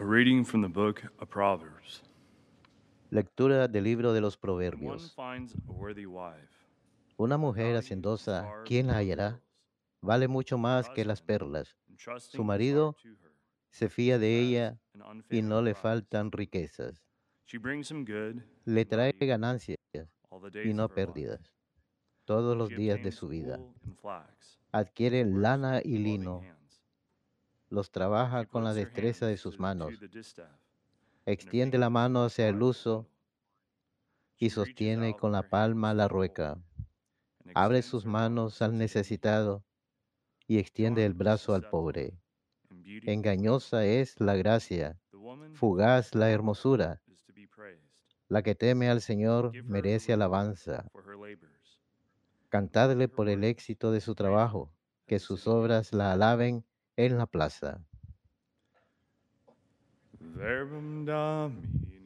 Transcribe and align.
A 0.00 0.04
reading 0.04 0.44
from 0.44 0.62
the 0.62 0.68
book 0.68 1.02
of 1.18 1.28
Proverbs. 1.28 2.04
Lectura 3.10 3.66
del 3.66 3.82
libro 3.82 4.12
de 4.12 4.20
los 4.20 4.36
Proverbios. 4.36 5.16
Una 7.16 7.36
mujer 7.36 7.76
hacendosa, 7.76 8.48
¿quién 8.64 8.86
la 8.86 8.98
hallará? 8.98 9.40
Vale 10.00 10.28
mucho 10.28 10.56
más 10.56 10.88
que 10.90 11.04
las 11.04 11.20
perlas. 11.20 11.76
Su 12.18 12.44
marido 12.44 12.96
se 13.70 13.88
fía 13.88 14.18
de 14.18 14.40
ella 14.40 14.80
y 15.30 15.42
no 15.42 15.62
le 15.62 15.74
faltan 15.74 16.30
riquezas. 16.30 17.02
She 17.46 17.58
brings 17.58 17.90
him 17.90 18.04
good 18.04 18.42
Le 18.66 18.84
trae 18.84 19.12
ganancias 19.18 19.78
y 20.64 20.74
no 20.74 20.88
pérdidas 20.88 21.40
todos 22.24 22.56
los 22.56 22.68
días 22.68 23.02
de 23.02 23.10
su 23.10 23.26
vida. 23.26 23.58
Adquiere 24.70 25.24
lana 25.24 25.80
y 25.82 25.96
lino. 25.96 26.42
Los 27.70 27.90
trabaja 27.90 28.46
con 28.46 28.64
la 28.64 28.74
destreza 28.74 29.26
de 29.26 29.36
sus 29.36 29.58
manos, 29.58 29.92
extiende 31.26 31.78
la 31.78 31.90
mano 31.90 32.24
hacia 32.24 32.48
el 32.48 32.62
uso 32.62 33.06
y 34.38 34.50
sostiene 34.50 35.16
con 35.16 35.32
la 35.32 35.48
palma 35.48 35.94
la 35.94 36.08
rueca. 36.08 36.58
Abre 37.54 37.82
sus 37.82 38.06
manos 38.06 38.62
al 38.62 38.78
necesitado 38.78 39.64
y 40.46 40.58
extiende 40.58 41.04
el 41.04 41.14
brazo 41.14 41.54
al 41.54 41.68
pobre. 41.68 42.18
Engañosa 43.04 43.84
es 43.84 44.18
la 44.20 44.36
gracia, 44.36 44.98
fugaz 45.52 46.14
la 46.14 46.30
hermosura. 46.30 47.02
La 48.28 48.42
que 48.42 48.54
teme 48.54 48.88
al 48.88 49.00
Señor 49.00 49.52
merece 49.64 50.12
alabanza. 50.12 50.90
Cantadle 52.48 53.08
por 53.08 53.28
el 53.28 53.44
éxito 53.44 53.90
de 53.92 54.00
su 54.00 54.14
trabajo, 54.14 54.72
que 55.06 55.18
sus 55.18 55.46
obras 55.46 55.92
la 55.92 56.12
alaben 56.12 56.64
en 56.98 57.16
la 57.16 57.26
plaza. 57.26 57.80
Verbum 60.20 61.04
Domini. 61.04 61.97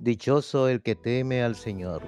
Dichoso 0.00 0.68
el 0.68 0.80
que 0.80 0.94
teme 0.94 1.42
al 1.42 1.56
Señor. 1.56 2.02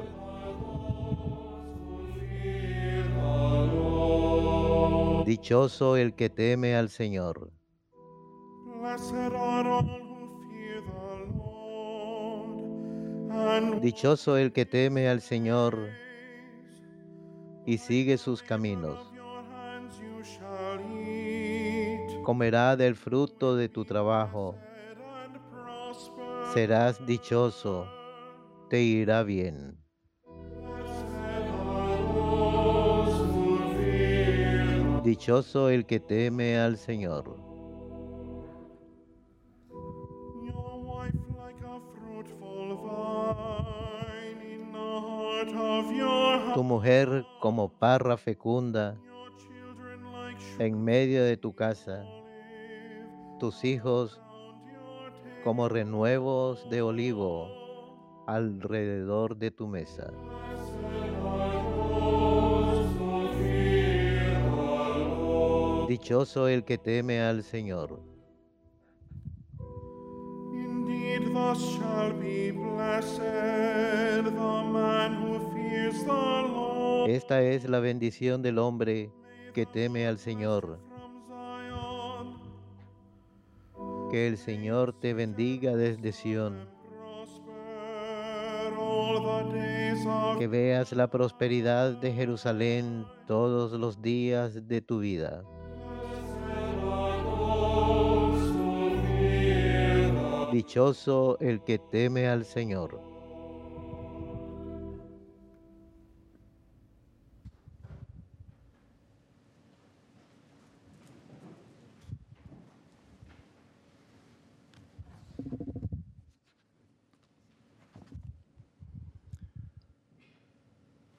Dichoso 5.27 5.97
el 5.97 6.15
que 6.15 6.31
teme 6.31 6.77
al 6.77 6.89
Señor. 6.89 7.53
Dichoso 13.83 14.37
el 14.37 14.53
que 14.53 14.67
teme 14.67 15.09
al 15.09 15.21
Señor 15.21 15.89
y 17.67 17.79
sigue 17.79 18.19
sus 18.19 18.43
caminos. 18.43 19.13
Comerá 22.23 22.77
del 22.77 22.95
fruto 22.95 23.57
de 23.57 23.69
tu 23.69 23.85
trabajo. 23.85 24.57
Serás 26.53 27.07
dichoso, 27.07 27.87
te 28.69 28.83
irá 28.83 29.23
bien. 29.23 29.79
Dichoso 35.05 35.71
el 35.71 35.87
que 35.87 36.01
teme 36.01 36.59
al 36.59 36.77
Señor. 36.77 37.37
Tu 46.55 46.65
mujer 46.65 47.25
como 47.39 47.69
parra 47.69 48.17
fecunda 48.17 48.99
en 50.59 50.83
medio 50.83 51.23
de 51.23 51.37
tu 51.37 51.55
casa. 51.55 52.05
Tus 53.39 53.65
hijos. 53.65 54.21
Como 55.45 55.69
renuevos 55.69 56.69
de 56.71 56.83
olivo 56.83 57.49
alrededor 58.27 59.37
de 59.37 59.51
tu 59.51 59.67
mesa. 59.67 60.13
Dichoso 65.89 66.47
el 66.47 66.65
que 66.65 66.79
teme 66.79 67.21
al 67.21 67.43
Señor. 67.43 68.01
Indeed, 70.53 71.33
thus 71.33 71.59
shall 71.59 72.13
be 72.13 72.53
blessed 72.53 74.25
the 74.25 74.63
man 74.73 75.17
who 75.17 75.41
fears 75.53 76.05
the 76.05 76.13
Lord. 76.13 77.11
Esta 77.11 77.43
es 77.43 77.69
la 77.69 77.81
bendición 77.81 78.41
del 78.43 78.59
hombre 78.59 79.11
que 79.53 79.67
teme 79.67 80.07
al 80.07 80.19
Señor. 80.19 80.79
Que 84.11 84.27
el 84.27 84.39
Señor 84.39 84.93
te 84.93 85.15
bendiga 85.15 85.77
desde 85.77 86.13
Sión. 86.13 86.69
Que 90.39 90.49
veas 90.49 90.93
la 90.93 91.09
prosperidad 91.09 91.93
de 91.93 92.13
Jerusalén 92.13 93.07
todos 93.27 93.73
los 93.73 94.03
días 94.03 94.67
de 94.67 94.81
tu 94.81 94.99
vida. 94.99 95.45
Dichoso 100.53 101.39
el 101.39 101.63
que 101.63 101.79
teme 101.79 102.29
al 102.29 102.45
Señor. 102.45 103.10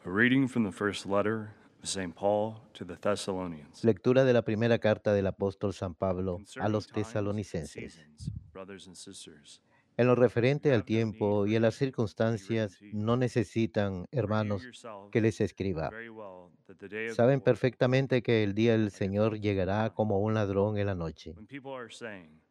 A 0.06 0.10
reading 0.10 0.48
from 0.48 0.64
the 0.64 0.72
first 0.72 1.06
letter 1.06 1.54
of 1.82 1.88
St. 1.90 2.14
Paul 2.16 2.60
to 2.74 2.86
the 2.86 2.96
Thessalonians. 2.96 3.84
Lectura 3.84 4.24
de 4.24 4.34
la 4.34 4.42
primera 4.42 4.80
carta 4.80 5.14
del 5.14 5.28
apóstol 5.28 5.74
San 5.74 5.94
Pablo 5.94 6.40
a 6.60 6.70
los 6.70 6.88
tesalonicenses. 6.88 7.94
seasons, 7.94 8.32
brothers 8.52 8.88
and 8.88 8.96
sisters, 8.96 9.62
En 9.98 10.08
lo 10.08 10.16
referente 10.16 10.74
al 10.74 10.86
tiempo 10.86 11.46
y 11.46 11.56
a 11.56 11.60
las 11.60 11.76
circunstancias, 11.76 12.78
no 12.94 13.18
necesitan, 13.18 14.08
hermanos, 14.12 14.64
que 15.12 15.22
les 15.22 15.38
know 15.38 15.46
escriba. 15.46 15.90
very 15.92 16.10
well 16.10 16.50
that 16.66 16.78
the 16.78 16.88
day 16.88 17.06
of 17.08 17.10
the 17.12 17.16
Saben 17.16 17.18
Lord 17.18 17.40
will 17.40 17.40
come 17.40 17.44
perfectamente 17.44 18.24
que 18.24 18.44
el 18.44 18.56
día 18.56 18.72
del 18.72 18.86
like 18.86 18.96
a 18.96 18.98
Señor 18.98 19.32
thief 19.34 19.36
in 19.36 19.42
the 19.42 19.48
llegará 19.50 19.82
night. 19.84 19.94
como 19.94 20.20
un 20.20 20.34
ladrón 20.34 20.78
en 20.78 20.88
la 20.88 20.96
noche. 20.96 21.34
When 21.36 21.46
people 21.46 21.74
are 21.76 21.92
saying, 21.92 22.42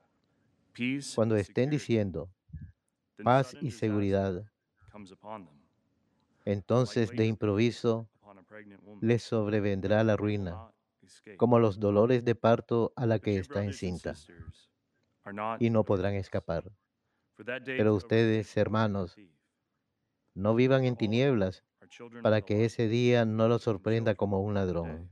peace 0.75 1.15
Cuando 1.16 1.34
and 1.34 1.41
estén 1.43 1.71
diciendo 1.71 2.31
paz 3.25 3.56
y 3.60 3.71
seguridad, 3.72 4.44
comes 4.93 5.10
upon 5.10 5.47
them, 5.47 5.55
entonces 6.45 7.11
de 7.11 7.27
improviso 7.27 8.09
les 9.01 9.23
sobrevendrá 9.23 10.05
la 10.05 10.17
ruina, 10.17 10.73
como 11.37 11.59
los 11.59 11.81
dolores 11.81 12.25
de 12.25 12.34
parto 12.34 12.93
a 12.97 13.06
la 13.06 13.19
que 13.19 13.39
está 13.39 13.65
encinta, 13.65 14.15
y 15.59 15.71
no 15.71 15.84
podrán 15.84 16.15
escapar. 16.15 16.71
Pero 17.65 17.95
ustedes, 17.95 18.57
hermanos. 18.57 19.16
No 20.34 20.54
vivan 20.54 20.84
en 20.84 20.97
tinieblas 20.97 21.65
para 22.22 22.42
que 22.42 22.65
ese 22.65 22.87
día 22.87 23.25
no 23.25 23.48
los 23.48 23.63
sorprenda 23.63 24.15
como 24.15 24.41
un 24.41 24.54
ladrón, 24.54 25.10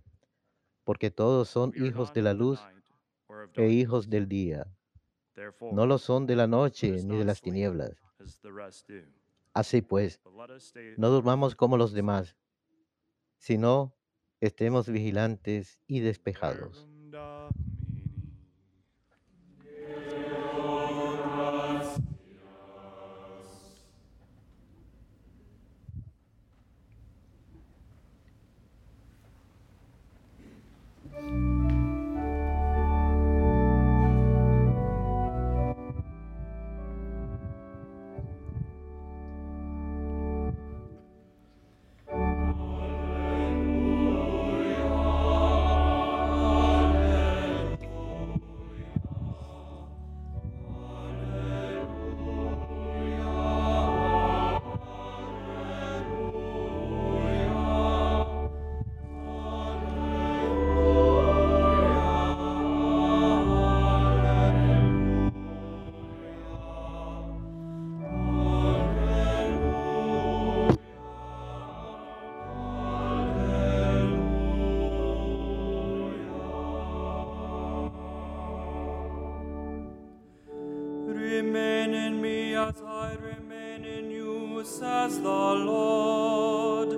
porque 0.85 1.11
todos 1.11 1.49
son 1.49 1.73
hijos 1.77 2.13
de 2.13 2.23
la 2.23 2.35
luz 2.35 2.61
e 3.55 3.69
hijos 3.69 4.09
del 4.09 4.29
día. 4.29 4.67
No 5.73 5.87
lo 5.87 5.99
son 5.99 6.27
de 6.27 6.37
la 6.37 6.47
noche 6.47 7.03
ni 7.05 7.17
de 7.17 7.25
las 7.25 7.41
tinieblas. 7.41 7.93
Así 9.59 9.83
pues, 9.83 10.21
us 10.25 10.63
stay 10.69 10.95
no 10.97 11.09
durmamos 11.11 11.57
como 11.57 11.77
los 11.77 11.93
demás, 11.93 12.37
sino 13.41 13.97
estemos 14.41 14.89
vigilantes 14.89 15.81
y 15.89 16.01
despejados. 16.01 16.88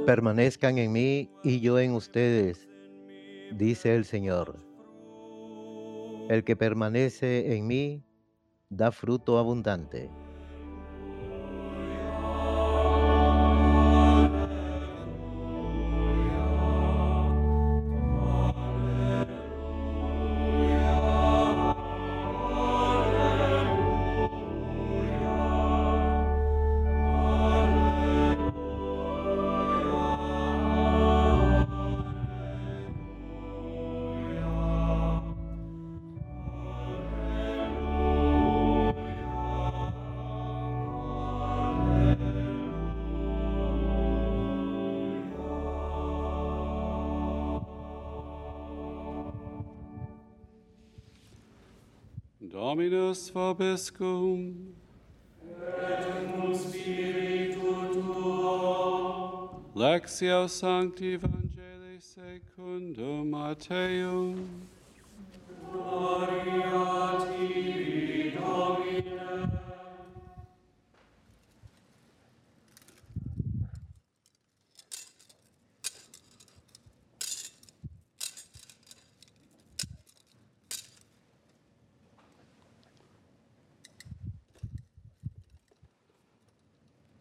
Permanezcan 0.07 0.79
en 0.79 0.93
mí 0.93 1.31
y 1.43 1.61
yo 1.61 1.79
en 1.79 1.93
ustedes, 1.93 2.69
dice 3.53 3.95
el 3.95 4.05
Señor. 4.05 4.59
El 6.29 6.45
que 6.45 6.57
permanece 6.57 7.57
en 7.57 7.67
mí 7.67 8.05
da 8.69 8.93
fruto 8.93 9.39
abundante. 9.39 10.11
Dominus 52.61 53.31
vobiscum. 53.31 54.75
Et 55.43 56.31
cum 56.31 56.55
spiritu 56.55 57.89
tuo. 57.95 59.63
Lectio 59.75 60.47
Sancti 60.47 61.15
Evangelii 61.15 62.01
secundum 62.01 63.31
Mateum. 63.31 64.35
Gloria 65.73 67.17
Dei. 67.25 67.80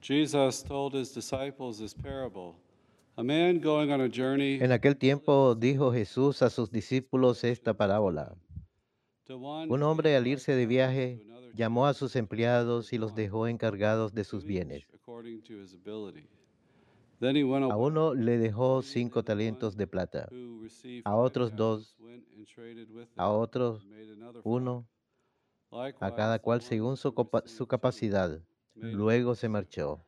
Jesus 0.10 0.64
told 0.64 0.96
his 0.96 1.14
disciples 1.14 1.78
this 1.78 1.94
parable. 1.94 2.56
A 3.16 3.24
man 3.24 3.60
going 3.60 3.92
on 3.92 4.02
a 4.02 4.10
journey 4.10 4.58
En 4.60 4.72
aquel 4.72 4.98
tiempo 4.98 5.54
dijo 5.54 5.94
Jesús 5.94 6.42
a 6.42 6.50
sus 6.50 6.72
discípulos 6.72 7.44
esta 7.44 7.76
parábola. 7.76 8.36
Un 9.30 9.84
hombre 9.84 10.16
al 10.16 10.26
irse 10.26 10.56
de 10.56 10.66
viaje 10.66 11.24
llamó 11.54 11.86
a 11.86 11.94
sus 11.94 12.16
empleados 12.16 12.92
y 12.92 12.98
los 12.98 13.14
dejó 13.14 13.46
encargados 13.46 14.16
de 14.16 14.24
sus 14.24 14.46
bienes. 14.46 14.88
A 17.70 17.78
uno 17.78 18.16
le 18.16 18.38
dejó 18.40 18.82
cinco 18.82 19.22
talentos 19.24 19.78
de 19.78 19.86
plata, 19.86 20.28
a 21.04 21.16
otros 21.16 21.56
dos, 21.56 21.96
a 23.16 23.30
otros 23.30 23.86
uno, 24.44 24.88
a 26.00 26.16
cada 26.16 26.40
cual 26.40 26.62
según 26.64 26.98
su, 26.98 27.14
su 27.46 27.68
capacidad. 27.68 28.42
Luego 28.82 29.36
se 29.36 29.50
marchó. 29.50 30.06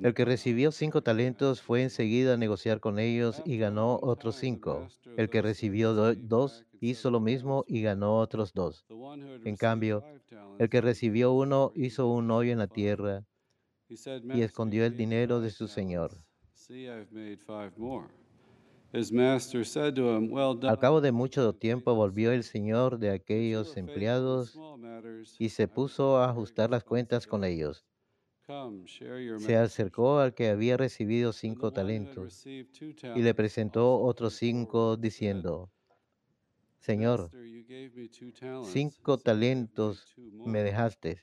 El 0.00 0.12
que 0.12 0.24
recibió 0.24 0.72
cinco 0.72 1.02
talentos 1.02 1.62
fue 1.62 1.82
enseguida 1.84 2.34
a 2.34 2.36
negociar 2.36 2.80
con 2.80 2.98
ellos 2.98 3.40
y 3.44 3.58
ganó 3.58 3.98
otros 4.02 4.34
cinco. 4.36 4.90
El 5.14 5.30
que 5.30 5.40
recibió 5.40 5.94
do- 5.94 6.14
dos 6.16 6.66
hizo 6.80 7.10
lo 7.12 7.20
mismo 7.20 7.64
y 7.68 7.82
ganó 7.82 8.18
otros 8.18 8.52
dos. 8.54 8.86
En 9.44 9.56
cambio, 9.56 10.04
El 10.58 10.68
que 10.68 10.80
recibió 10.80 11.32
uno 11.32 11.70
hizo 11.74 12.08
un 12.08 12.30
hoyo 12.32 12.52
en 12.52 12.58
la 12.58 12.66
tierra 12.68 13.24
y 14.30 14.40
"Master, 14.40 14.44
escondió 14.46 14.84
el 14.86 14.96
dinero 14.96 15.40
de 15.40 15.50
su 15.50 15.68
señor. 15.68 16.24
Al 20.66 20.78
cabo 20.78 21.00
de 21.00 21.12
mucho 21.12 21.54
tiempo 21.54 21.94
volvió 21.94 22.32
el 22.32 22.44
señor 22.44 22.98
de 22.98 23.10
aquellos 23.10 23.76
empleados 23.76 24.62
y 25.38 25.50
se 25.50 25.68
puso 25.68 26.18
a 26.18 26.30
ajustar 26.30 26.70
las 26.70 26.84
cuentas 26.84 27.26
con 27.26 27.44
ellos. 27.44 27.86
Se 29.36 29.56
acercó 29.56 30.18
al 30.18 30.34
que 30.34 30.48
joy." 30.48 30.52
había 30.52 30.76
recibido 30.76 31.32
cinco 31.32 31.72
talentos 31.72 32.36
y 33.14 33.22
le 33.22 33.34
presentó 33.34 34.00
otros 34.00 34.34
cinco 34.34 34.96
diciendo, 34.98 35.72
Señor, 36.80 37.32
cinco 38.60 39.18
talentos 39.18 40.16
me 40.44 40.62
more." 40.62 40.64
dejaste. 40.64 41.22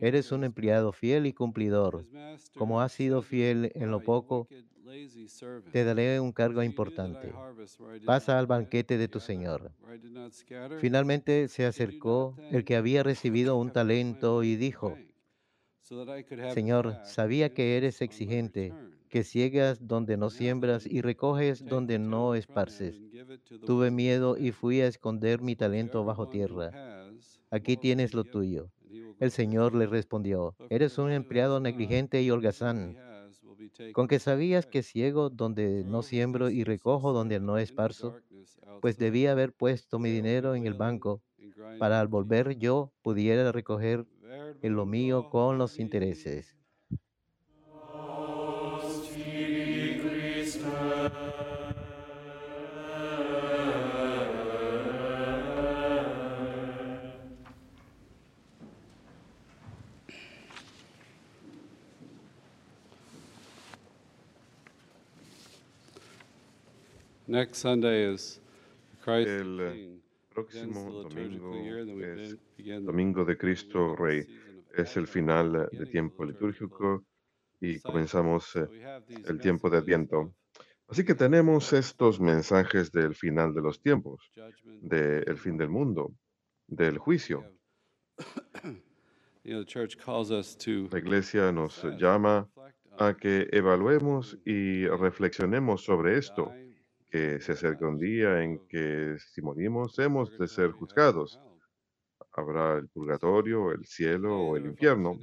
eres 0.00 0.32
un 0.32 0.44
empleado 0.44 0.92
fiel 0.92 1.26
y 1.26 1.32
cumplidor. 1.34 2.06
Como 2.54 2.80
has 2.80 2.92
sido 2.92 3.22
fiel 3.22 3.70
en 3.74 3.90
lo 3.90 3.98
"Ah, 3.98 4.02
you 4.02 4.02
poco, 4.02 4.50
te 5.70 5.82
daré 5.84 6.20
un 6.20 6.32
cargo 6.32 6.62
importante. 6.62 7.42
Pasa 8.04 8.38
al 8.38 8.46
banquete 8.46 8.98
de 8.98 9.08
tu 9.08 9.20
señor. 9.20 9.74
Finalmente 10.76 11.48
se 11.48 11.66
acercó 11.66 12.42
el 12.48 12.64
que 12.64 12.76
había 12.76 13.02
recibido 13.02 13.56
un 13.56 13.70
talento 13.72 14.42
y 14.44 14.56
dijo, 14.56 15.02
Señor, 16.46 16.98
sabía 17.02 17.50
que 17.50 17.76
eres 17.76 18.00
exigente, 18.02 18.76
que 19.08 19.22
ciegas 19.22 19.86
donde 19.86 20.16
no 20.16 20.30
siembras 20.30 20.84
y 20.86 21.00
recoges 21.00 21.62
donde 21.68 21.98
no 21.98 22.34
esparces. 22.34 23.04
Tuve 23.64 23.90
miedo 23.90 24.36
y 24.38 24.52
fui 24.52 24.80
a 24.80 24.88
esconder 24.88 25.40
mi 25.42 25.56
To 25.56 25.56
talento 25.56 26.04
bajo 26.04 26.26
tierra. 26.28 26.76
Aquí 27.50 27.76
tienes 27.76 28.14
lo 28.14 28.24
tuyo. 28.24 28.72
El 29.20 29.30
Señor 29.30 29.76
le 29.76 29.86
respondió, 29.86 30.56
eres 30.68 30.98
un 30.98 31.12
empleado 31.12 31.60
negligente 31.60 32.20
y 32.22 32.30
holgazán. 32.32 32.98
Con 33.92 34.08
que 34.08 34.18
sabías 34.20 34.66
que 34.66 34.82
ciego 34.82 35.30
donde 35.30 35.84
no 35.84 36.02
siembro 36.02 36.50
y 36.50 36.64
recojo 36.64 37.12
donde 37.12 37.40
no 37.40 37.58
esparzo, 37.58 38.18
pues 38.80 38.98
debía 38.98 39.32
haber 39.32 39.54
puesto 39.54 39.98
mi 40.00 40.10
dinero 40.10 40.54
en 40.56 40.66
el 40.66 40.74
banco 40.74 41.22
para 41.78 42.00
al 42.00 42.08
volver 42.08 42.58
yo 42.58 42.94
pudiera 43.02 43.52
recoger 43.52 44.06
en 44.62 44.76
lo 44.76 44.86
mío 44.86 45.28
con 45.28 45.58
los 45.58 45.80
intereses. 45.80 46.57
Next 67.28 67.56
Sunday 67.56 68.10
is 68.10 68.40
Christ 69.04 69.28
El, 69.28 69.60
eh. 69.60 70.00
Próximo 70.30 70.90
domingo 70.90 71.54
es 72.16 72.38
Domingo 72.82 73.22
de 73.26 73.36
Cristo 73.36 73.94
Rey. 73.94 74.26
Es 74.74 74.96
el 74.96 75.06
final 75.06 75.68
the 75.70 75.76
de 75.76 75.86
tiempo 75.86 76.24
litúrgico 76.24 77.04
y 77.60 77.80
comenzamos 77.80 78.56
eh, 78.56 78.66
el 79.26 79.38
tiempo 79.40 79.68
de 79.68 79.76
Adviento. 79.76 80.34
Así 80.86 81.04
que 81.04 81.14
tenemos 81.14 81.74
estos 81.74 82.18
mensajes 82.18 82.90
del 82.92 83.14
final 83.14 83.52
de 83.52 83.60
los 83.60 83.82
tiempos, 83.82 84.32
del 84.80 85.36
fin 85.36 85.58
del 85.58 85.68
mundo, 85.68 86.14
del 86.66 86.96
juicio. 86.96 87.44
La 89.44 90.98
iglesia 90.98 91.52
nos 91.52 91.84
llama 91.98 92.48
a 92.98 93.14
que 93.14 93.48
evaluemos 93.52 94.38
y 94.44 94.86
reflexionemos 94.86 95.84
sobre 95.84 96.18
esto, 96.18 96.52
que 97.10 97.40
se 97.40 97.52
acerca 97.52 97.88
un 97.88 97.98
día 97.98 98.42
en 98.42 98.60
que 98.68 99.16
si 99.18 99.42
morimos 99.42 99.98
hemos 99.98 100.36
de 100.36 100.48
ser 100.48 100.72
juzgados, 100.72 101.40
habrá 102.32 102.78
el 102.78 102.88
purgatorio, 102.88 103.72
el 103.72 103.84
cielo 103.86 104.40
o 104.40 104.56
el 104.56 104.66
infierno. 104.66 105.22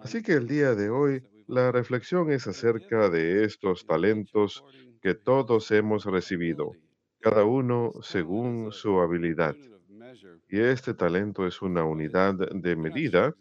Así 0.00 0.22
que 0.22 0.34
el 0.34 0.46
día 0.48 0.74
de 0.74 0.90
hoy 0.90 1.22
la 1.46 1.72
reflexión 1.72 2.30
es 2.30 2.46
acerca 2.46 3.10
de 3.10 3.44
estos 3.44 3.86
talentos 3.86 4.64
que 5.00 5.14
todos 5.14 5.70
hemos 5.72 6.04
recibido, 6.06 6.78
cada 7.20 7.44
uno 7.44 7.92
según 8.02 8.72
su 8.72 9.00
habilidad. 9.00 9.56
Y 10.48 10.60
este 10.60 10.94
talento 10.94 11.46
es 11.46 11.62
una 11.62 11.84
unidad 11.84 12.34
de 12.34 12.76
medida. 12.76 13.34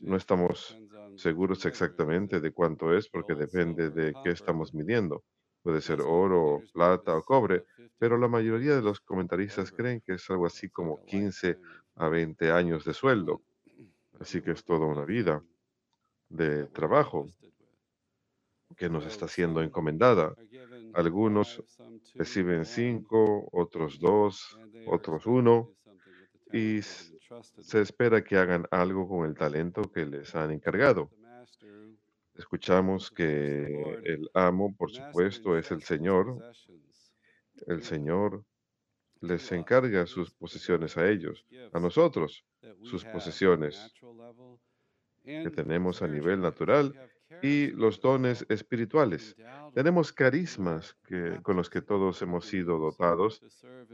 No 0.00 0.16
estamos 0.16 0.78
seguros 1.14 1.64
exactamente 1.66 2.40
de 2.40 2.52
cuánto 2.52 2.94
es 2.96 3.08
porque 3.08 3.34
depende 3.34 3.90
de 3.90 4.16
qué 4.22 4.30
estamos 4.30 4.74
midiendo. 4.74 5.24
Puede 5.64 5.80
ser 5.80 6.02
oro, 6.02 6.62
plata 6.74 7.16
o 7.16 7.24
cobre, 7.24 7.64
pero 7.98 8.18
la 8.18 8.28
mayoría 8.28 8.76
de 8.76 8.82
los 8.82 9.00
comentaristas 9.00 9.72
creen 9.72 10.02
que 10.02 10.12
es 10.12 10.28
algo 10.28 10.44
así 10.44 10.68
como 10.68 11.02
15 11.06 11.58
a 11.96 12.08
20 12.10 12.50
años 12.50 12.84
de 12.84 12.92
sueldo. 12.92 13.40
Así 14.20 14.42
que 14.42 14.50
es 14.50 14.62
toda 14.62 14.84
una 14.84 15.06
vida 15.06 15.42
de 16.28 16.66
trabajo 16.66 17.26
que 18.76 18.90
nos 18.90 19.06
está 19.06 19.26
siendo 19.26 19.62
encomendada. 19.62 20.34
Algunos 20.92 21.62
reciben 22.14 22.66
cinco, 22.66 23.48
otros 23.50 23.98
dos, 23.98 24.58
otros 24.86 25.24
uno, 25.24 25.70
y 26.52 26.82
se 26.82 27.80
espera 27.80 28.22
que 28.22 28.36
hagan 28.36 28.66
algo 28.70 29.08
con 29.08 29.26
el 29.26 29.34
talento 29.34 29.80
que 29.90 30.04
les 30.04 30.34
han 30.34 30.50
encargado. 30.50 31.10
Escuchamos 32.34 33.10
que 33.10 34.00
el 34.04 34.28
amo, 34.34 34.74
por 34.76 34.90
supuesto, 34.90 35.56
es 35.56 35.70
el 35.70 35.82
Señor. 35.82 36.38
El 37.66 37.82
Señor 37.82 38.44
les 39.20 39.50
encarga 39.52 40.06
sus 40.06 40.30
posesiones 40.32 40.96
a 40.96 41.08
ellos, 41.08 41.46
a 41.72 41.80
nosotros, 41.80 42.44
sus 42.82 43.04
posesiones 43.04 43.92
que 45.24 45.50
tenemos 45.50 46.02
a 46.02 46.08
nivel 46.08 46.40
natural 46.40 46.92
y 47.42 47.68
los 47.68 48.00
dones 48.00 48.44
espirituales. 48.48 49.36
Tenemos 49.72 50.12
carismas 50.12 50.96
que, 51.06 51.40
con 51.42 51.56
los 51.56 51.70
que 51.70 51.82
todos 51.82 52.20
hemos 52.22 52.46
sido 52.46 52.78
dotados 52.78 53.40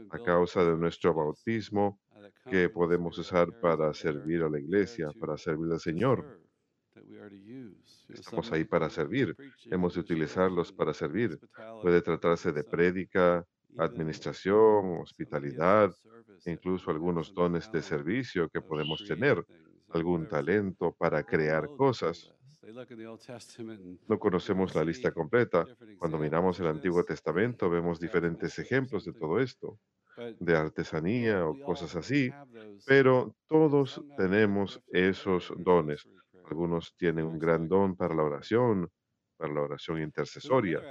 a 0.09 0.19
causa 0.19 0.63
de 0.63 0.77
nuestro 0.77 1.13
bautismo 1.13 1.99
que 2.49 2.69
podemos 2.69 3.17
usar 3.17 3.47
para 3.59 3.93
servir 3.93 4.43
a 4.43 4.49
la 4.49 4.59
iglesia, 4.59 5.11
para 5.19 5.37
servir 5.37 5.71
al 5.71 5.79
Señor. 5.79 6.41
Estamos 8.09 8.51
ahí 8.51 8.63
para 8.63 8.89
servir. 8.89 9.35
Hemos 9.65 9.93
de 9.95 10.01
utilizarlos 10.01 10.71
para 10.71 10.93
servir. 10.93 11.39
Puede 11.81 12.01
tratarse 12.01 12.51
de 12.51 12.63
prédica, 12.63 13.45
administración, 13.77 14.99
hospitalidad, 15.01 15.91
incluso 16.45 16.91
algunos 16.91 17.33
dones 17.33 17.71
de 17.71 17.81
servicio 17.81 18.49
que 18.49 18.61
podemos 18.61 19.05
tener, 19.05 19.43
algún 19.89 20.27
talento 20.27 20.95
para 20.97 21.23
crear 21.23 21.67
cosas. 21.77 22.33
No 24.07 24.19
conocemos 24.19 24.75
la 24.75 24.83
lista 24.83 25.11
completa. 25.11 25.65
Cuando 25.97 26.17
miramos 26.17 26.59
el 26.59 26.67
Antiguo 26.67 27.03
Testamento 27.03 27.69
vemos 27.69 27.99
diferentes 27.99 28.57
ejemplos 28.59 29.03
de 29.05 29.13
todo 29.13 29.39
esto, 29.39 29.79
de 30.39 30.55
artesanía 30.55 31.45
o 31.45 31.59
cosas 31.59 31.95
así, 31.95 32.31
pero 32.85 33.35
todos 33.47 34.01
tenemos 34.17 34.81
esos 34.91 35.51
dones. 35.57 36.07
Algunos 36.51 36.93
tienen 36.97 37.25
un 37.25 37.39
gran 37.39 37.65
don 37.69 37.95
para 37.95 38.13
la 38.13 38.23
oración, 38.23 38.91
para 39.37 39.53
la 39.53 39.61
oración 39.61 40.01
intercesoria. 40.01 40.81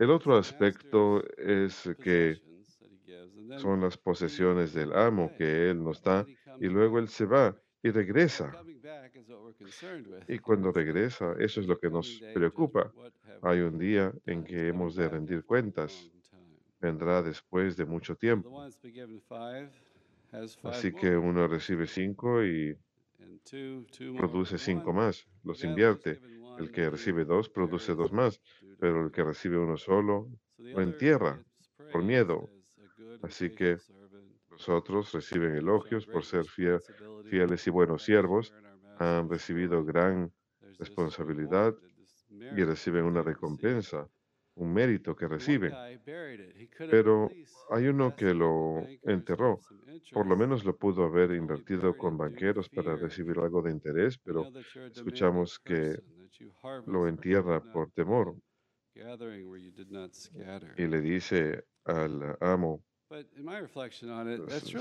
El 0.00 0.10
otro 0.10 0.36
aspecto 0.36 1.22
es 1.38 1.88
que 2.02 2.42
son 3.56 3.82
las 3.82 3.96
posesiones 3.96 4.74
del 4.74 4.92
amo 4.94 5.30
que 5.38 5.70
Él 5.70 5.80
nos 5.80 6.02
da 6.02 6.26
y 6.58 6.66
luego 6.66 6.98
Él 6.98 7.06
se 7.06 7.24
va 7.24 7.56
y 7.84 7.90
regresa. 7.92 8.52
Y 10.26 10.40
cuando 10.40 10.72
regresa, 10.72 11.36
eso 11.38 11.60
es 11.60 11.68
lo 11.68 11.78
que 11.78 11.88
nos 11.88 12.20
preocupa. 12.34 12.92
Hay 13.42 13.60
un 13.60 13.78
día 13.78 14.12
en 14.26 14.42
que 14.42 14.66
hemos 14.66 14.96
de 14.96 15.08
rendir 15.08 15.44
cuentas. 15.44 16.10
Vendrá 16.80 17.22
después 17.22 17.76
de 17.76 17.84
mucho 17.84 18.16
tiempo. 18.16 18.60
Así 20.64 20.92
que 20.92 21.16
uno 21.16 21.46
recibe 21.46 21.86
cinco 21.86 22.44
y 22.44 22.76
produce 24.14 24.58
cinco 24.58 24.92
más, 24.92 25.28
los 25.42 25.64
invierte. 25.64 26.20
El 26.56 26.70
que 26.70 26.88
recibe 26.90 27.24
dos 27.24 27.48
produce 27.50 27.94
dos 27.94 28.12
más, 28.12 28.40
pero 28.78 29.04
el 29.04 29.10
que 29.10 29.24
recibe 29.24 29.58
uno 29.58 29.76
solo 29.76 30.28
lo 30.70 30.80
entierra 30.82 31.44
por 31.88 32.02
miedo. 32.02 32.52
Así 33.22 33.50
que 33.52 33.82
los 34.50 34.68
otros 34.68 35.12
reciben 35.12 35.56
elogios 35.56 36.06
por 36.06 36.24
ser 36.24 36.44
fie- 36.46 36.82
fieles 37.24 37.66
y 37.66 37.70
buenos 37.70 38.04
siervos, 38.04 38.54
han 38.96 39.28
recibido 39.30 39.84
gran 39.84 40.32
responsabilidad 40.78 41.74
y 42.50 42.64
reciben 42.64 43.04
una 43.06 43.22
recompensa, 43.22 44.08
un 44.56 44.72
mérito 44.72 45.16
que 45.16 45.26
reciben. 45.26 45.72
Pero 46.90 47.30
hay 47.70 47.86
uno 47.86 48.14
que 48.14 48.34
lo 48.34 48.86
enterró. 49.02 49.60
Por 50.12 50.26
lo 50.26 50.36
menos 50.36 50.64
lo 50.64 50.76
pudo 50.76 51.04
haber 51.04 51.32
invertido 51.32 51.96
con 51.96 52.16
banqueros 52.16 52.68
para 52.68 52.96
recibir 52.96 53.38
algo 53.38 53.62
de 53.62 53.70
interés, 53.70 54.18
pero 54.18 54.50
escuchamos 54.92 55.58
que 55.58 55.98
lo 56.86 57.08
entierra 57.08 57.60
por 57.72 57.90
temor. 57.92 58.36
y 60.76 60.86
le 60.86 61.00
dice 61.00 61.64
al 61.84 62.36
amo, 62.40 62.84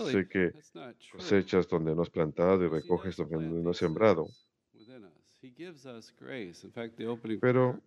sé 0.06 0.28
que 0.28 0.52
cosechas 1.12 1.68
donde 1.68 1.96
no 1.96 2.02
has 2.04 2.10
plantado 2.10 2.64
y 2.64 2.70
recoges 2.70 3.18
donde 3.18 3.38
no 3.38 3.70
has 3.72 3.78
sembrado. 3.78 4.28
Pero 7.42 7.82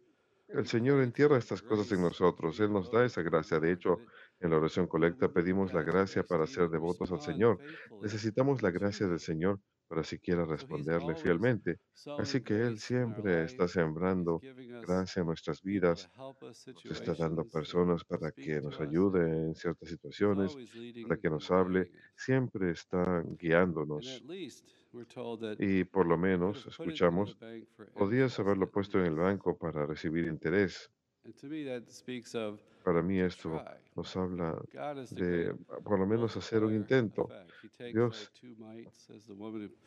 el 0.48 0.66
Señor 0.66 1.02
entierra 1.02 1.38
estas 1.38 1.62
cosas 1.62 1.90
en 1.92 2.02
nosotros. 2.02 2.58
Él 2.60 2.72
nos 2.72 2.90
da 2.90 3.04
esa 3.04 3.22
gracia. 3.22 3.60
De 3.60 3.72
hecho, 3.72 4.02
en 4.40 4.50
la 4.50 4.56
oración 4.56 4.86
colecta 4.86 5.32
pedimos 5.32 5.72
la 5.72 5.82
gracia 5.82 6.24
para 6.24 6.46
ser 6.46 6.68
devotos 6.68 7.12
al 7.12 7.20
Señor. 7.20 7.60
Necesitamos 8.00 8.62
la 8.62 8.70
gracia 8.70 9.06
del 9.08 9.20
Señor 9.20 9.60
para 9.88 10.02
siquiera 10.04 10.44
responderle 10.44 11.14
fielmente. 11.14 11.78
Así 12.18 12.42
que 12.42 12.54
Él 12.54 12.78
siempre 12.78 13.44
está 13.44 13.68
sembrando 13.68 14.40
gracia 14.82 15.20
en 15.20 15.26
nuestras 15.26 15.62
vidas. 15.62 16.10
Nos 16.16 17.00
está 17.00 17.14
dando 17.14 17.44
personas 17.44 18.04
para 18.04 18.32
que 18.32 18.60
nos 18.60 18.80
ayude 18.80 19.20
en 19.20 19.54
ciertas 19.54 19.88
situaciones, 19.88 20.56
para 21.06 21.20
que 21.20 21.30
nos 21.30 21.50
hable. 21.50 21.90
Siempre 22.16 22.70
está 22.70 23.22
guiándonos. 23.38 24.22
Y 25.58 25.84
por 25.84 26.06
lo 26.06 26.16
menos, 26.16 26.66
escuchamos, 26.66 27.36
podías 27.94 28.38
haberlo 28.38 28.70
puesto 28.70 28.98
en 28.98 29.06
el 29.06 29.14
banco 29.14 29.56
para 29.56 29.86
recibir 29.86 30.26
interés. 30.26 30.90
Para 32.86 33.02
mí 33.02 33.18
esto 33.18 33.60
nos 33.96 34.16
habla 34.16 34.62
de 35.10 35.52
ah, 35.70 35.78
por 35.82 35.98
lo 35.98 36.06
menos 36.06 36.36
hacer 36.36 36.62
un 36.62 36.72
intento. 36.72 37.28
Dios 37.92 38.30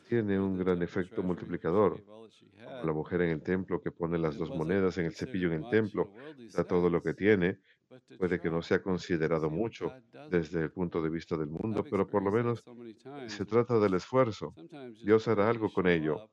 tiene 0.06 0.38
un 0.38 0.58
gran 0.58 0.82
efecto 0.82 1.22
multiplicador. 1.22 2.04
La 2.84 2.92
mujer 2.92 3.22
en 3.22 3.30
el 3.30 3.42
templo 3.42 3.80
que 3.80 3.90
pone 3.90 4.18
las 4.18 4.36
dos 4.36 4.50
monedas 4.50 4.98
en 4.98 5.06
el 5.06 5.14
cepillo 5.14 5.46
en 5.50 5.64
el 5.64 5.70
templo, 5.70 6.12
da 6.54 6.62
todo 6.64 6.90
lo 6.90 7.02
que 7.02 7.14
tiene. 7.14 7.60
Puede 8.18 8.38
que 8.38 8.50
no 8.50 8.60
sea 8.60 8.82
considerado 8.82 9.48
mucho 9.48 9.90
desde 10.28 10.60
el 10.64 10.70
punto 10.70 11.00
de 11.00 11.08
vista 11.08 11.38
del 11.38 11.48
mundo, 11.48 11.82
pero 11.82 12.06
por 12.06 12.22
lo 12.22 12.30
menos 12.30 12.62
se 13.28 13.46
trata 13.46 13.78
del 13.78 13.94
esfuerzo. 13.94 14.52
Dios 15.02 15.26
hará 15.26 15.48
algo 15.48 15.72
con 15.72 15.86
ello. 15.86 16.28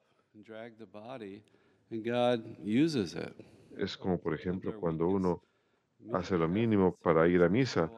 Es 3.77 3.95
como, 3.95 4.19
por 4.19 4.33
ejemplo, 4.33 4.77
cuando 4.77 5.07
uno 5.07 5.46
hace 6.13 6.37
lo 6.37 6.47
mínimo 6.47 6.97
para 7.01 7.27
ir 7.27 7.41
a 7.43 7.49
misa, 7.49 7.91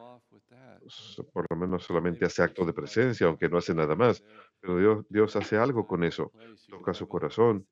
por 1.32 1.46
lo 1.50 1.56
menos 1.56 1.84
solamente 1.84 2.24
hace 2.24 2.42
acto 2.42 2.64
de 2.64 2.72
presencia, 2.72 3.26
aunque 3.26 3.48
no 3.48 3.58
hace 3.58 3.74
nada 3.74 3.94
más, 3.94 4.22
pero 4.60 4.78
Dios, 4.78 5.06
Dios 5.08 5.36
hace 5.36 5.56
algo 5.56 5.86
con 5.86 6.04
eso, 6.04 6.32
toca 6.68 6.94
su 6.94 7.06
corazón. 7.08 7.66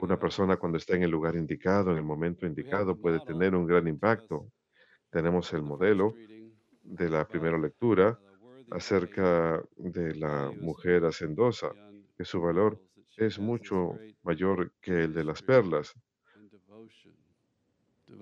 Una 0.00 0.18
persona 0.18 0.56
cuando 0.56 0.78
está 0.78 0.96
en 0.96 1.04
el 1.04 1.10
lugar 1.10 1.36
indicado, 1.36 1.92
en 1.92 1.96
el 1.98 2.02
momento 2.04 2.46
indicado, 2.46 2.96
puede 2.98 3.20
tener 3.20 3.54
un 3.54 3.66
gran 3.66 3.86
impacto. 3.88 4.48
Tenemos 5.10 5.52
el 5.52 5.62
modelo 5.62 6.18
de 6.82 7.08
la 7.08 7.26
primera 7.28 7.58
lectura 7.58 8.18
acerca 8.70 9.62
de 9.76 10.14
la 10.16 10.52
mujer 10.60 11.04
hacendosa, 11.04 11.72
que 12.16 12.24
su 12.24 12.40
valor 12.40 12.80
es 13.16 13.38
mucho 13.38 14.02
mayor 14.22 14.72
que 14.80 15.04
el 15.04 15.14
de 15.14 15.24
las 15.24 15.42
perlas. 15.42 15.94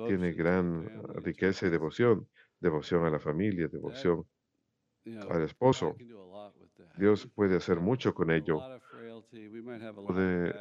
Tiene 0.04 0.32
gran 0.32 0.90
riqueza 1.24 1.66
y 1.66 1.70
devoción, 1.70 2.28
devoción 2.60 3.04
a 3.04 3.10
la 3.10 3.20
familia, 3.20 3.68
devoción 3.68 4.24
al 5.28 5.42
esposo. 5.42 6.02
Dios 6.94 7.26
puede 7.34 7.56
hacer 7.56 7.80
mucho 7.80 8.14
con 8.14 8.30
ello. 8.30 8.66
Puede- 10.04 10.52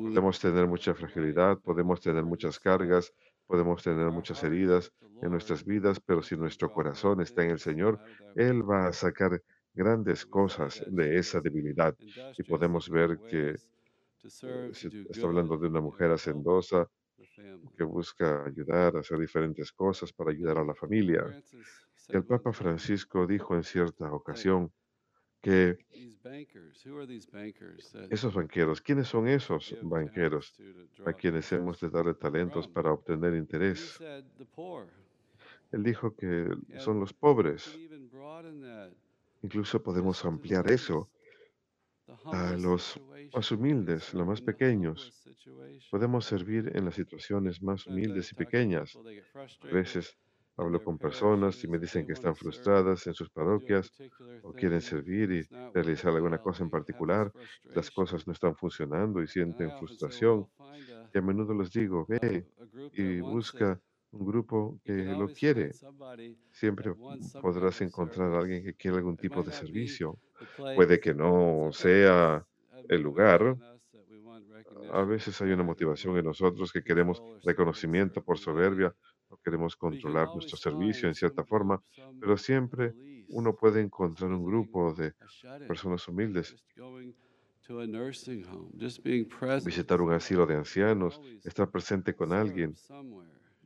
Podemos 0.00 0.38
tener 0.40 0.66
mucha 0.66 0.94
fragilidad, 0.94 1.58
podemos 1.60 2.00
tener 2.00 2.24
muchas 2.24 2.58
cargas, 2.60 3.12
Podemos 3.46 3.82
tener 3.82 4.10
muchas 4.10 4.42
heridas 4.42 4.90
en 5.20 5.30
nuestras 5.32 5.64
vidas, 5.64 6.00
pero 6.00 6.22
si 6.22 6.34
nuestro 6.36 6.70
corazón 6.70 7.20
está 7.20 7.44
en 7.44 7.50
el 7.50 7.58
Señor, 7.58 8.00
Él 8.34 8.68
va 8.68 8.86
a 8.88 8.92
sacar 8.94 9.42
grandes 9.74 10.24
cosas 10.24 10.82
de 10.86 11.18
esa 11.18 11.40
debilidad. 11.42 11.94
Y 12.38 12.42
podemos 12.44 12.88
ver 12.88 13.20
que 13.26 13.58
eh, 14.42 14.70
está 15.08 15.26
hablando 15.26 15.56
de 15.58 15.68
una 15.68 15.80
mujer 15.80 16.10
hacendosa 16.12 16.88
que 17.76 17.84
busca 17.84 18.44
ayudar 18.44 18.96
hacer 18.96 19.18
diferentes 19.18 19.72
cosas 19.72 20.12
para 20.12 20.30
ayudar 20.30 20.58
a 20.58 20.64
la 20.64 20.74
familia. 20.74 21.42
El 22.08 22.24
Papa 22.24 22.52
Francisco 22.52 23.26
dijo 23.26 23.54
en 23.54 23.62
cierta 23.62 24.12
ocasión 24.12 24.72
que 25.40 25.76
esos 28.10 28.34
banqueros, 28.34 28.80
¿quiénes 28.80 29.08
son 29.08 29.28
esos 29.28 29.76
banqueros 29.82 30.54
a 31.04 31.12
quienes 31.12 31.52
hemos 31.52 31.80
de 31.80 31.90
darle 31.90 32.14
talentos 32.14 32.68
para 32.68 32.92
obtener 32.92 33.34
interés? 33.34 34.00
Él 35.72 35.82
dijo 35.82 36.14
que 36.14 36.48
son 36.78 37.00
los 37.00 37.12
pobres. 37.12 37.78
Incluso 39.42 39.82
podemos 39.82 40.24
ampliar 40.24 40.70
eso 40.70 41.10
a 42.24 42.56
los 42.56 43.00
más 43.34 43.50
humildes, 43.52 44.14
los 44.14 44.26
más 44.26 44.40
pequeños. 44.40 45.12
Podemos 45.90 46.24
servir 46.24 46.70
en 46.74 46.84
las 46.86 46.94
situaciones 46.94 47.62
más 47.62 47.86
humildes 47.86 48.32
y 48.32 48.34
pequeñas. 48.34 48.96
A 49.62 49.66
veces 49.66 50.16
hablo 50.56 50.82
con 50.82 50.98
personas 50.98 51.62
y 51.64 51.68
me 51.68 51.78
dicen 51.78 52.06
que 52.06 52.12
están 52.12 52.36
frustradas 52.36 53.06
en 53.06 53.14
sus 53.14 53.30
parroquias 53.30 53.92
o 54.42 54.52
quieren 54.52 54.80
servir 54.80 55.30
y 55.32 55.42
realizar 55.72 56.14
alguna 56.14 56.38
cosa 56.38 56.62
en 56.64 56.70
particular. 56.70 57.32
Las 57.74 57.90
cosas 57.90 58.26
no 58.26 58.32
están 58.32 58.54
funcionando 58.56 59.22
y 59.22 59.26
sienten 59.26 59.72
frustración. 59.72 60.46
Y 61.12 61.18
a 61.18 61.22
menudo 61.22 61.54
les 61.54 61.70
digo, 61.72 62.06
ve 62.08 62.46
y 62.92 63.20
busca 63.20 63.80
un 64.14 64.26
grupo 64.26 64.80
que 64.84 64.92
lo 65.14 65.28
quiere. 65.28 65.72
Siempre 66.50 66.92
podrás 67.40 67.80
encontrar 67.80 68.32
a 68.32 68.38
alguien 68.38 68.64
que 68.64 68.74
quiere 68.74 68.98
algún 68.98 69.16
tipo 69.16 69.42
de 69.42 69.52
servicio. 69.52 70.18
Puede 70.72 71.00
que 71.00 71.14
no 71.14 71.70
sea 71.72 72.46
el 72.88 73.00
lugar. 73.02 73.56
A 74.92 75.02
veces 75.02 75.40
hay 75.40 75.50
una 75.52 75.62
motivación 75.62 76.16
en 76.18 76.24
nosotros 76.24 76.72
que 76.72 76.82
queremos 76.82 77.22
reconocimiento 77.42 78.22
por 78.22 78.38
soberbia 78.38 78.94
o 79.28 79.36
queremos 79.38 79.76
controlar 79.76 80.30
nuestro 80.32 80.56
servicio 80.56 81.08
en 81.08 81.14
cierta 81.14 81.44
forma, 81.44 81.82
pero 82.18 82.36
siempre 82.36 82.94
uno 83.28 83.56
puede 83.56 83.80
encontrar 83.80 84.30
un 84.30 84.44
grupo 84.44 84.94
de 84.94 85.14
personas 85.66 86.06
humildes. 86.08 86.56
Visitar 89.68 90.00
un 90.00 90.12
asilo 90.12 90.46
de 90.46 90.54
ancianos, 90.54 91.20
estar 91.42 91.70
presente 91.70 92.14
con 92.14 92.32
alguien, 92.32 92.78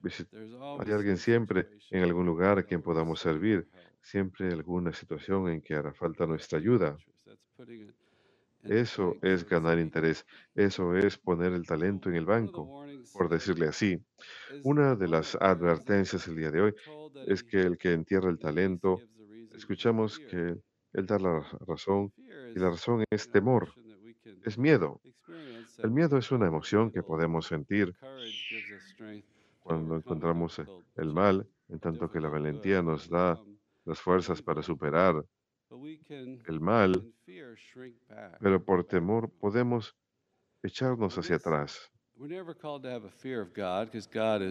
hay 0.03 0.93
alguien 0.93 1.17
siempre 1.17 1.69
en 1.91 2.03
algún 2.03 2.27
lugar 2.27 2.59
a 2.59 2.63
quien 2.63 2.83
podamos 2.83 3.21
servir, 3.21 3.69
siempre 4.01 4.53
alguna 4.53 4.93
situación 4.93 5.49
en 5.49 5.61
que 5.63 5.75
hará 5.75 5.93
falta 5.93 6.27
nuestra 6.27 6.59
ayuda. 6.59 6.97
Eso 8.69 9.19
es 9.23 9.45
ganar 9.47 9.79
interés, 9.79 10.27
eso 10.55 10.97
es 10.97 11.17
poner 11.19 11.53
el 11.53 11.67
talento 11.67 12.09
en 12.09 12.17
el 12.17 12.27
banco, 12.27 12.71
por 13.13 13.29
decirle 13.29 13.67
así. 13.69 13.99
Una 14.63 14.95
de 14.97 15.09
las 15.09 15.35
advertencias 15.37 16.27
el 16.29 16.37
día 16.37 16.51
de 16.51 16.61
hoy 16.63 16.75
es 17.25 17.43
que 17.43 17.61
el 17.61 17.79
que 17.79 17.93
entierra 17.93 18.31
el 18.31 18.39
talento, 18.39 19.05
escuchamos 19.55 20.21
que 20.21 20.57
él 20.93 21.07
da 21.07 21.19
la 21.19 21.41
razón 21.67 22.13
y 22.55 22.59
la 22.59 22.71
razón 22.71 23.05
es 23.11 23.31
temor, 23.31 23.75
es 24.43 24.59
miedo. 24.59 25.03
El 25.83 25.91
miedo 25.91 26.19
es 26.19 26.31
una 26.31 26.47
emoción 26.47 26.93
que 26.93 27.03
podemos 27.03 27.47
sentir 27.47 27.97
cuando 29.69 29.97
encontramos 29.97 30.59
eh, 30.59 30.67
el 30.97 31.13
mal, 31.13 31.47
en 31.69 31.79
tanto 31.79 32.11
que 32.11 32.21
la 32.21 32.31
valentía 32.31 32.81
nos 32.81 33.09
da 33.11 33.39
las 33.85 34.01
fuerzas 34.01 34.41
para 34.41 34.63
superar 34.63 35.23
el 36.47 36.61
mal, 36.61 37.13
pero 38.41 38.65
por 38.65 38.85
temor 38.85 39.31
podemos 39.31 39.95
echarnos 40.63 41.19
hacia 41.19 41.37
atrás. 41.37 41.93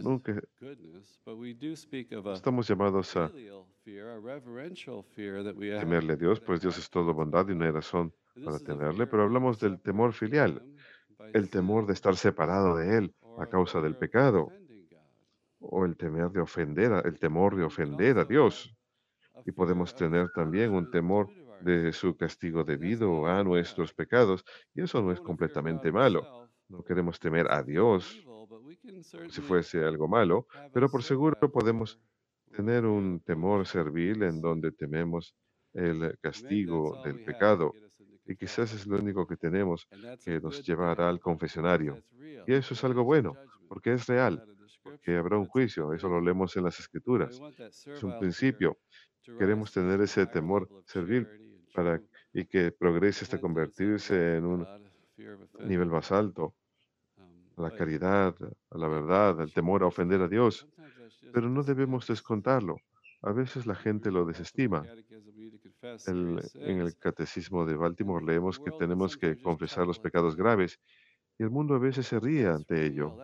Nunca 0.03 0.39
estamos 2.34 2.67
llamados 2.67 3.17
a 3.17 3.32
temerle 5.80 6.13
a 6.13 6.15
Dios, 6.15 6.39
pues 6.39 6.62
Dios 6.62 6.77
es 6.77 6.89
todo 6.91 7.13
bondad 7.13 7.49
y 7.49 7.56
no 7.56 7.65
hay 7.65 7.71
razón 7.71 8.13
para 8.45 8.60
temerle, 8.60 9.08
pero 9.08 9.23
hablamos 9.23 9.60
del 9.60 9.82
temor 9.82 10.13
filial, 10.13 10.63
el 11.34 11.49
temor 11.49 11.88
de 11.88 11.93
estar 11.93 12.15
separado 12.15 12.77
de 12.77 12.99
Él 12.99 13.15
a 13.39 13.47
causa 13.47 13.82
del 13.82 13.95
pecado 13.95 14.51
o 15.69 15.86
el 15.86 15.97
temer 15.97 16.30
de 16.32 16.41
ofender, 16.41 16.93
a- 16.93 16.99
el 17.01 17.19
temor 17.19 17.56
de 17.58 17.63
ofender 17.63 18.17
a 18.19 18.25
Dios. 18.25 18.75
Y 19.45 19.51
podemos 19.51 19.95
tener 19.95 20.30
también 20.32 20.73
un 20.73 20.88
temor 20.89 21.34
de 21.60 21.91
su 21.93 22.15
castigo 22.17 22.63
debido 22.63 23.25
a 23.27 23.43
nuestros 23.43 23.93
pecados. 23.93 24.43
Y 24.73 24.82
eso 24.84 25.01
no 25.01 25.12
es 25.12 25.21
completamente 25.21 25.91
malo. 25.91 26.30
No 26.69 26.84
queremos 26.84 27.19
temer 27.19 27.51
a 27.51 27.63
Dios 27.63 28.30
si 29.27 29.41
fuese 29.41 29.84
algo 29.84 30.08
malo, 30.08 30.47
pero 30.71 30.89
por 30.91 31.03
seguro 31.03 31.36
podemos 31.51 31.99
tener 32.51 32.86
un 32.86 33.21
temor 33.21 33.65
servil 33.65 34.23
en 34.23 34.41
donde 34.41 34.71
tememos 34.71 35.36
el 35.73 36.17
castigo 36.21 36.97
del 36.97 37.19
pecado. 37.19 37.77
Y 38.25 38.36
quizás 38.36 38.73
es 38.73 38.86
lo 38.88 38.97
único 38.97 39.27
que 39.27 39.38
tenemos 39.38 39.88
que 40.23 40.39
nos 40.39 40.62
llevará 40.63 41.10
al 41.10 41.19
confesionario. 41.19 42.01
Y 42.45 42.53
eso 42.53 42.73
es 42.73 42.84
algo 42.84 43.03
bueno, 43.03 43.39
porque 43.67 43.93
es 43.93 44.06
real 44.08 44.43
que 45.02 45.17
habrá 45.17 45.38
un 45.38 45.45
juicio. 45.47 45.93
Eso 45.93 46.10
lo 46.10 46.21
leemos 46.21 46.56
en 46.58 46.63
las 46.63 46.80
escrituras. 46.80 47.43
Es 47.93 48.04
un 48.04 48.15
principio. 48.15 48.78
Queremos 49.38 49.71
tener 49.71 50.02
ese 50.02 50.28
temor 50.28 50.69
servil 50.86 51.30
para 51.73 52.02
y 52.34 52.45
que 52.45 52.71
progrese 52.71 53.26
hasta 53.26 53.39
convertirse 53.39 54.38
en 54.38 54.45
un 54.45 54.67
nivel 55.63 55.89
más 55.89 56.12
alto, 56.12 56.56
a 57.58 57.62
la 57.63 57.71
caridad, 57.71 58.36
a 58.69 58.78
la 58.78 58.88
verdad, 58.88 59.41
al 59.41 59.52
temor 59.54 59.84
a 59.84 59.88
ofender 59.88 60.21
a 60.21 60.28
Dios. 60.28 60.67
Pero 61.32 61.50
no 61.50 61.63
debemos 61.63 62.08
descontarlo. 62.08 62.78
A 63.21 63.32
veces 63.34 63.65
la 63.65 63.76
gente 63.76 64.12
lo 64.12 64.26
desestima. 64.26 64.89
El- 66.06 66.41
en 66.63 66.80
el 66.80 66.97
catecismo 66.97 67.65
de 67.65 67.76
Baltimore 67.76 68.26
leemos 68.26 68.60
que 68.60 68.71
tenemos 68.71 69.17
que 69.17 69.38
confesar 69.38 69.86
los 69.88 70.00
pecados 70.00 70.36
graves 70.36 70.80
y 71.39 71.43
el 71.43 71.50
mundo 71.52 71.76
a 71.76 71.80
veces 71.80 72.08
se 72.08 72.19
ríe 72.19 72.47
ante 72.47 72.86
ello. 72.86 73.15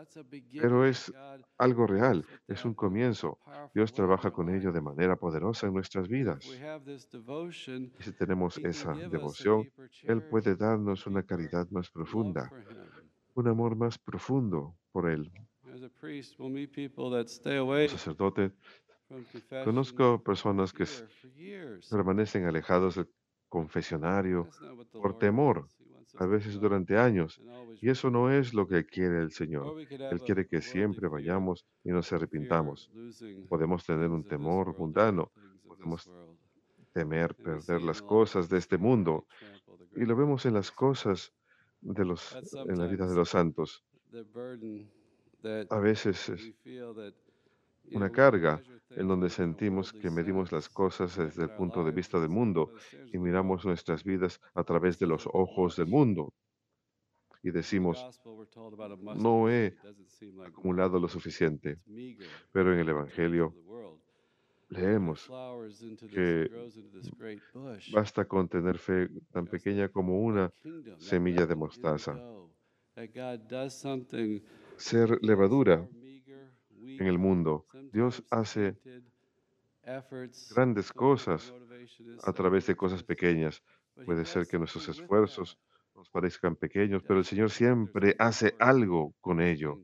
Pero 0.62 0.86
es 0.86 1.12
algo 1.58 1.88
real, 1.88 2.26
es 2.48 2.64
un 2.66 2.74
comienzo. 2.74 3.40
Dios 3.74 3.92
trabaja 3.94 4.32
con 4.32 4.50
ello 4.50 4.72
de 4.72 4.82
manera 4.82 5.16
poderosa 5.16 5.68
en 5.68 5.74
nuestras 5.74 6.08
vidas. 6.08 6.46
Y 6.46 8.04
si 8.04 8.12
tenemos 8.14 8.58
esa 8.60 8.94
devoción, 8.94 9.70
Él 10.04 10.22
puede 10.24 10.56
darnos 10.56 11.08
una 11.08 11.24
caridad 11.24 11.68
más 11.72 11.90
profunda, 11.90 12.52
un 13.34 13.48
amor 13.48 13.76
más 13.76 13.98
profundo 13.98 14.78
por 14.92 15.10
Él. 15.10 15.32
Como 17.66 17.88
sacerdote, 17.88 18.52
conozco 19.64 20.24
personas 20.24 20.72
que 20.72 20.86
permanecen 21.90 22.46
alejados 22.46 22.96
del 22.96 23.10
confesionario 23.50 24.50
por 24.92 25.18
temor, 25.18 25.68
a 26.16 26.26
veces 26.26 26.60
durante 26.60 26.98
años, 26.98 27.42
y 27.82 27.90
eso 27.90 28.10
no 28.10 28.32
es 28.32 28.54
lo 28.54 28.68
que 28.68 28.86
quiere 28.86 29.20
el 29.20 29.32
Señor. 29.32 29.76
Él 29.90 30.22
quiere 30.22 30.48
que 30.48 30.62
siempre 30.62 31.08
vayamos 31.08 31.66
y 31.84 31.90
nos 31.90 32.12
arrepintamos. 32.14 32.92
Podemos 33.50 33.86
tener 33.86 34.10
un 34.10 34.24
temor 34.24 34.78
mundano, 34.78 35.32
podemos 35.68 36.10
temer 36.94 37.36
perder 37.36 37.82
las 37.82 38.02
cosas 38.02 38.48
de 38.50 38.58
este 38.58 38.78
mundo, 38.78 39.26
y 39.96 40.06
lo 40.06 40.16
vemos 40.16 40.46
en 40.46 40.54
las 40.54 40.72
cosas 40.72 41.34
de 41.82 42.06
los, 42.06 42.36
en 42.68 42.78
la 42.78 42.88
vida 42.88 43.08
de 43.08 43.16
los 43.16 43.30
santos. 43.30 43.84
A 45.70 45.80
veces 45.80 46.30
es 46.30 46.54
una 47.92 48.10
carga 48.12 48.62
en 48.90 49.08
donde 49.08 49.30
sentimos 49.30 49.92
que 49.92 50.10
medimos 50.10 50.52
las 50.52 50.70
cosas 50.70 51.18
desde 51.18 51.44
el 51.44 51.50
punto 51.52 51.84
de 51.84 51.92
vista 51.92 52.20
del 52.20 52.30
mundo 52.30 52.72
y 53.12 53.18
miramos 53.18 53.66
nuestras 53.66 54.04
vidas 54.04 54.40
a 54.54 54.64
través 54.64 55.00
de 55.00 55.08
los 55.08 55.28
ojos 55.32 55.76
del 55.76 55.88
mundo 55.88 56.34
y 57.44 57.52
decimos, 57.52 58.04
no 59.18 59.50
he 59.50 59.76
acumulado 60.46 60.98
lo 60.98 61.10
suficiente. 61.10 61.78
Pero 62.52 62.74
en 62.74 62.80
el 62.80 62.90
Evangelio 62.90 63.54
leemos 64.70 65.30
que 66.10 66.50
basta 67.92 68.26
con 68.26 68.48
tener 68.48 68.78
fe 68.78 69.10
tan 69.32 69.46
pequeña 69.46 69.90
como 69.90 70.22
una 70.22 70.52
semilla 70.98 71.46
de 71.46 71.56
mostaza. 71.56 72.18
Ser 74.78 75.20
levadura 75.22 75.88
en 77.00 77.08
el 77.08 77.18
mundo. 77.18 77.66
Dios 77.92 78.24
hace 78.30 78.78
grandes 80.56 80.92
cosas 80.92 81.54
a 82.24 82.34
través 82.34 82.68
de 82.68 82.76
cosas 82.76 83.04
pequeñas. 83.04 83.62
Puede 84.06 84.26
ser 84.26 84.48
que 84.48 84.58
nuestros 84.58 84.88
esfuerzos 84.90 85.60
nos 85.96 86.10
parezcan 86.10 86.56
pequeños, 86.56 87.04
pero 87.04 87.20
el 87.20 87.26
Señor 87.26 87.50
siempre 87.52 88.16
hace 88.18 88.56
algo 88.60 89.14
con 89.22 89.42
ello. 89.42 89.80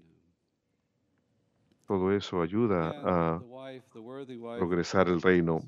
Todo 1.85 2.11
eso 2.11 2.41
ayuda 2.41 2.93
a 3.03 3.41
progresar 4.57 5.07
el 5.09 5.21
reino. 5.21 5.59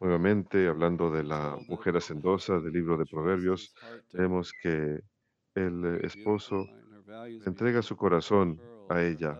Nuevamente, 0.00 0.68
hablando 0.68 1.10
de 1.10 1.24
la 1.24 1.56
mujer 1.68 1.96
hacendosa 1.96 2.60
del 2.60 2.72
libro 2.72 2.96
de 2.96 3.06
Proverbios, 3.06 3.74
vemos 4.12 4.52
que 4.52 5.00
el 5.54 5.84
esposo 6.04 6.66
entrega 7.46 7.82
su 7.82 7.96
corazón 7.96 8.60
a 8.88 9.02
ella, 9.02 9.38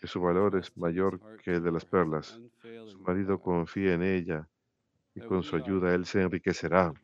que 0.00 0.06
su 0.06 0.20
valor 0.20 0.56
es 0.56 0.76
mayor 0.76 1.20
que 1.42 1.52
el 1.56 1.62
de 1.64 1.72
las 1.72 1.84
perlas. 1.86 2.40
Su 2.84 3.00
marido 3.00 3.40
confía 3.40 3.94
en 3.94 4.02
ella 4.02 4.48
y 5.14 5.22
con 5.22 5.42
su 5.42 5.56
ayuda 5.56 5.94
él 5.94 6.06
se 6.06 6.22
enriquecerá. 6.22 6.96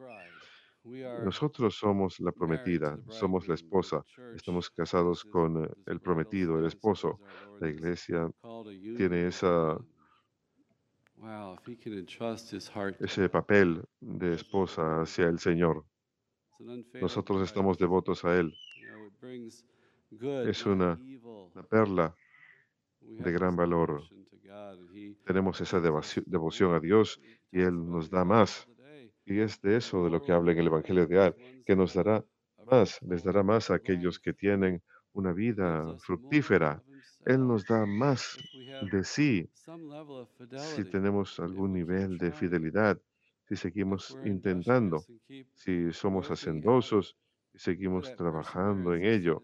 Nosotros 1.16 1.76
somos 1.76 2.20
la 2.20 2.30
prometida, 2.33 2.98
somos 3.09 3.48
la 3.48 3.54
esposa, 3.54 4.04
estamos 4.33 4.70
casados 4.70 5.24
con 5.24 5.64
eh, 5.64 5.68
el 5.87 6.00
prometido, 6.00 6.59
el 6.59 6.66
esposo. 6.66 7.20
La 7.59 7.68
iglesia 7.68 8.30
tiene 8.94 9.26
esa, 9.28 9.78
ese 12.98 13.28
papel 13.28 13.85
de 14.00 14.35
esposa 14.35 15.02
hacia 15.02 15.26
el 15.28 15.38
Señor. 15.38 15.87
Nosotros 16.98 17.42
estamos 17.42 17.78
devotos 17.78 18.24
a 18.24 18.37
Él. 18.37 18.52
Es 20.42 20.64
una, 20.64 21.02
una 21.54 21.62
perla 21.64 22.16
de 23.06 23.32
gran 23.32 23.56
valor. 23.56 24.02
Tenemos 25.24 25.60
esa 25.60 25.80
devoción 25.80 26.74
a 26.74 26.80
Dios 26.80 27.20
y 27.50 27.60
Él 27.60 27.74
nos 27.88 28.10
da 28.10 28.24
más. 28.24 28.68
Y 29.26 29.40
es 29.40 29.60
de 29.62 29.76
eso 29.76 30.04
de 30.04 30.10
lo 30.10 30.22
que 30.22 30.32
habla 30.32 30.52
en 30.52 30.58
el 30.58 30.66
Evangelio 30.66 31.06
de 31.06 31.18
ones 31.18 31.34
que 31.64 31.76
nos 31.76 31.94
dará 31.94 32.24
más, 32.66 33.00
les 33.02 33.22
dará 33.22 33.42
más 33.42 33.70
a 33.70 33.74
aquellos 33.74 34.18
que 34.18 34.32
tienen 34.32 34.82
una 35.12 35.32
vida 35.32 35.96
fructífera. 35.98 36.82
Él 37.24 37.46
nos 37.46 37.64
da 37.64 37.86
más 37.86 38.36
de 38.92 39.04
sí 39.04 39.48
si 40.56 40.84
tenemos 40.84 41.40
algún 41.40 41.72
nivel 41.72 42.18
de 42.18 42.32
fidelidad, 42.32 43.00
si 43.48 43.56
seguimos 43.56 44.16
intentando, 44.24 45.04
si 45.54 45.92
somos 45.92 46.30
hacendosos 46.30 47.16
y 47.54 47.58
seguimos 47.58 48.14
trabajando 48.14 48.94
en 48.94 49.04
ello. 49.04 49.42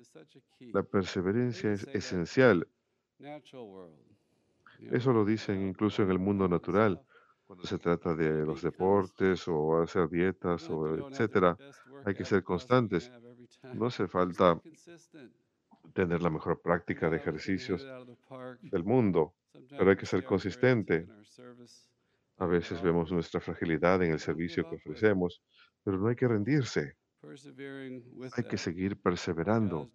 La 0.59 0.83
perseverancia 0.83 1.73
es 1.73 1.87
esencial. 1.93 2.67
Eso 4.91 5.13
lo 5.13 5.25
dicen 5.25 5.67
incluso 5.69 6.03
en 6.03 6.11
el 6.11 6.19
mundo 6.19 6.49
natural, 6.49 7.01
cuando 7.47 7.67
se 7.67 7.79
trata 7.79 8.15
de 8.15 8.47
los 8.47 8.63
deportes 8.63 9.47
o 9.49 9.83
hacer 9.83 10.09
dietas 10.09 10.69
o 10.71 11.09
etcétera. 11.11 11.57
Hay 12.05 12.15
que 12.15 12.25
ser 12.25 12.43
constantes. 12.43 13.11
No 13.75 13.87
hace 13.87 14.07
falta 14.17 14.61
tener 15.93 16.23
la 16.23 16.31
mejor 16.31 16.61
práctica 16.61 17.11
de 17.11 17.17
ejercicios 17.17 17.87
del 18.63 18.85
mundo, 18.85 19.35
pero 19.69 19.91
hay 19.91 19.97
que 19.97 20.07
ser 20.07 20.25
consistente. 20.25 21.07
A 22.39 22.47
veces 22.47 22.81
vemos 22.81 23.13
nuestra 23.13 23.41
fragilidad 23.41 24.03
en 24.03 24.13
el 24.13 24.21
servicio 24.21 24.69
que 24.69 24.77
ofrecemos, 24.77 25.43
pero 25.85 25.99
no 25.99 26.09
hay 26.09 26.17
que 26.17 26.29
rendirse. 26.29 26.97
Hay 28.33 28.45
que 28.45 28.57
seguir 28.57 28.97
perseverando 28.97 29.91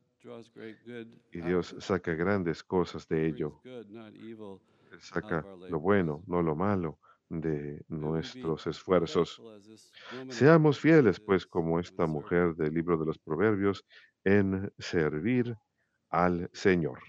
y 1.32 1.42
Dios 1.42 1.76
saca 1.80 2.14
grandes 2.14 2.64
cosas 2.64 3.08
de 3.08 3.28
ello. 3.28 3.62
Él 3.64 5.00
saca 5.00 5.46
lo 5.70 5.80
bueno, 5.80 6.24
no 6.28 6.42
lo 6.42 6.56
malo, 6.56 7.00
de 7.30 7.84
nuestros 7.88 8.68
esfuerzos. 8.68 9.42
Seamos 10.30 10.80
fieles, 10.80 11.20
pues, 11.20 11.46
como 11.46 11.80
esta 11.80 12.06
mujer 12.06 12.56
del 12.56 12.74
libro 12.74 12.98
de 12.98 13.06
los 13.06 13.18
Proverbios, 13.18 13.86
en 14.24 14.72
servir 14.78 15.56
al 16.10 16.50
Señor. 16.54 17.00